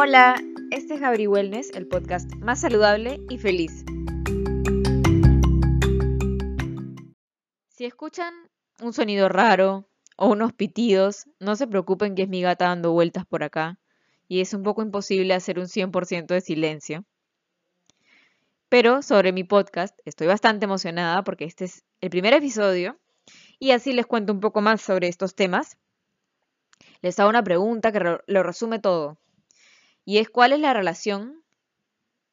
[0.00, 3.84] Hola, este es Gabri Wellness, el podcast más saludable y feliz.
[7.70, 8.32] Si escuchan
[8.80, 13.26] un sonido raro o unos pitidos, no se preocupen que es mi gata dando vueltas
[13.26, 13.80] por acá
[14.28, 17.04] y es un poco imposible hacer un 100% de silencio.
[18.68, 23.00] Pero sobre mi podcast estoy bastante emocionada porque este es el primer episodio
[23.58, 25.76] y así les cuento un poco más sobre estos temas.
[27.02, 29.18] Les hago una pregunta que lo resume todo
[30.08, 31.44] y es cuál es la relación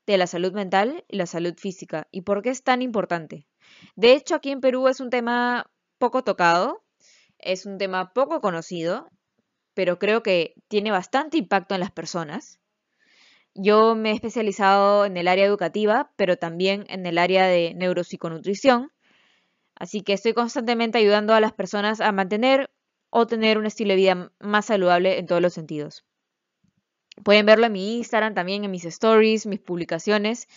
[0.08, 3.48] de la salud mental y la salud física y por qué es tan importante.
[3.98, 6.86] De hecho, aquí en Perú es un tema poco tocado,
[7.38, 9.10] es un tema poco conocido,
[9.74, 12.62] pero creo que tiene bastante impacto en las personas.
[13.54, 18.94] Yo me he especializado en el área educativa, pero también en el área de neuropsiconutrición.
[19.76, 22.72] Así que estoy constantemente ayudando a las personas a mantener
[23.10, 26.06] o tener un estilo de vida más saludable en todos los sentidos.
[27.24, 30.48] Pueden verlo en mi Instagram, también en mis stories, mis publicaciones.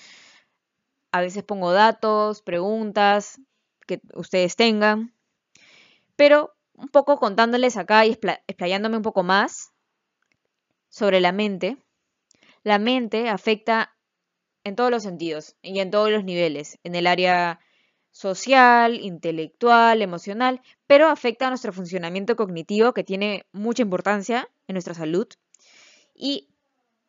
[1.13, 3.41] A veces pongo datos, preguntas
[3.87, 5.15] que ustedes tengan.
[6.17, 9.73] Pero un poco contándoles acá y explayándome un poco más
[10.89, 11.79] sobre la mente
[12.69, 13.97] la mente afecta
[14.65, 17.61] en todos los sentidos y en todos los niveles, en el área
[18.11, 24.95] social, intelectual, emocional, pero afecta a nuestro funcionamiento cognitivo que tiene mucha importancia en nuestra
[24.95, 25.29] salud.
[26.19, 26.49] Y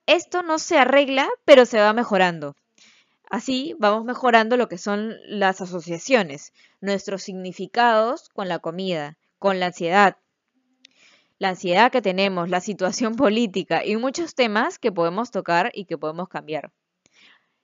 [0.05, 2.55] esto no se arregla, pero se va mejorando.
[3.29, 9.67] Así vamos mejorando lo que son las asociaciones, nuestros significados con la comida, con la
[9.67, 10.17] ansiedad,
[11.39, 15.97] la ansiedad que tenemos, la situación política y muchos temas que podemos tocar y que
[15.97, 16.71] podemos cambiar.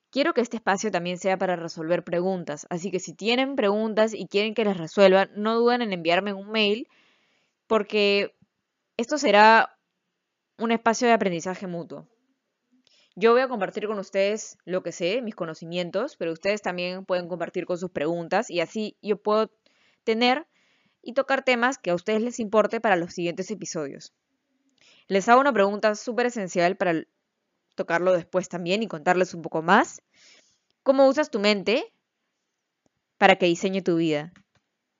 [0.09, 4.27] Quiero que este espacio también sea para resolver preguntas, así que si tienen preguntas y
[4.27, 6.88] quieren que les resuelvan, no duden en enviarme un mail
[7.67, 8.35] porque
[8.97, 9.75] esto será
[10.58, 12.08] un espacio de aprendizaje mutuo.
[13.16, 17.30] Yo voy a compartir con ustedes lo que sé, mis conocimientos, pero ustedes también pueden
[17.30, 19.52] compartir con sus preguntas y así yo puedo
[20.03, 20.47] tener
[21.02, 24.13] y tocar temas que a ustedes les importe para los siguientes episodios.
[25.07, 27.03] Les hago una pregunta súper esencial para
[27.75, 30.02] tocarlo después también y contarles un poco más.
[30.84, 31.94] ¿Cómo usas tu mente
[33.18, 34.34] para que diseñe tu vida?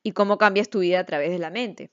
[0.04, 1.92] ¿Y cómo cambias tu vida a través de la mente?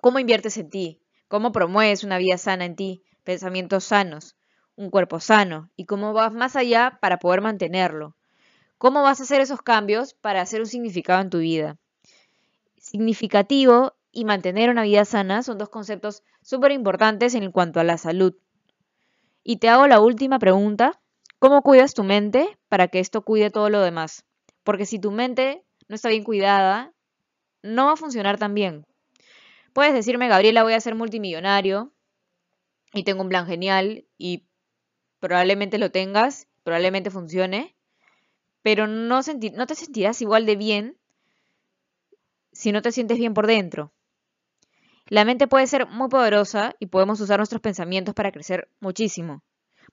[0.00, 1.03] ¿Cómo inviertes en ti?
[1.34, 3.02] ¿Cómo promueves una vida sana en ti?
[3.24, 4.36] Pensamientos sanos,
[4.76, 8.14] un cuerpo sano y cómo vas más allá para poder mantenerlo.
[8.78, 11.76] ¿Cómo vas a hacer esos cambios para hacer un significado en tu vida?
[12.78, 17.98] significativo y mantener una vida sana son dos conceptos súper importantes en cuanto a la
[17.98, 18.36] salud.
[19.42, 21.00] Y te hago la última pregunta.
[21.40, 24.24] ¿Cómo cuidas tu mente para que esto cuide todo lo demás?
[24.62, 26.92] Porque si tu mente no está bien cuidada,
[27.64, 28.86] no va a funcionar tan bien.
[29.74, 31.92] Puedes decirme, Gabriela, voy a ser multimillonario
[32.92, 34.46] y tengo un plan genial y
[35.18, 37.76] probablemente lo tengas, probablemente funcione,
[38.62, 40.96] pero no, no te sentirás igual de bien
[42.52, 43.92] si no te sientes bien por dentro.
[45.08, 49.42] La mente puede ser muy poderosa y podemos usar nuestros pensamientos para crecer muchísimo.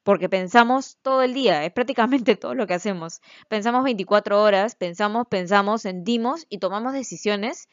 [0.04, 3.20] Porque pensamos todo el día, es prácticamente todo lo que hacemos.
[3.50, 7.68] Pensamos 24 horas, pensamos, pensamos, sentimos y tomamos decisiones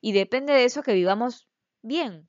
[0.00, 1.46] y depende de eso que vivamos
[1.82, 2.28] bien.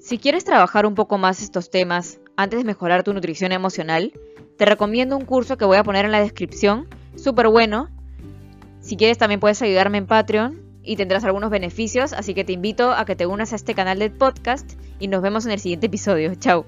[0.00, 4.12] Si quieres trabajar un poco más estos temas antes de mejorar tu nutrición emocional,
[4.58, 7.88] te recomiendo un curso que voy a poner en la descripción, súper bueno,
[8.80, 12.92] si quieres también puedes ayudarme en Patreon y tendrás algunos beneficios, así que te invito
[12.92, 15.86] a que te unas a este canal de podcast y nos vemos en el siguiente
[15.86, 16.34] episodio.
[16.34, 16.66] Chao.